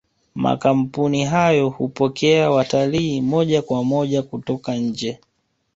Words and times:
makampuni 0.35 1.25
hayo 1.25 1.69
hupokea 1.69 2.49
watalii 2.51 3.21
moja 3.21 3.61
kwa 3.61 3.83
moja 3.83 4.21
kutoka 4.23 4.75
nje 4.75 5.19